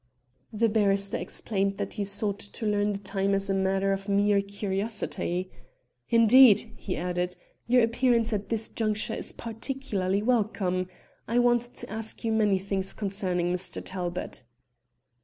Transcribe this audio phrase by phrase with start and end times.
[0.51, 4.41] The barrister explained that he sought to learn the time as a matter of mere
[4.41, 5.51] curiosity.
[6.09, 7.35] "Indeed," he added,
[7.67, 10.87] "your appearance at this juncture is particularly welcome.
[11.27, 13.79] I want to ask you many things concerning Mr.
[13.85, 14.43] Talbot."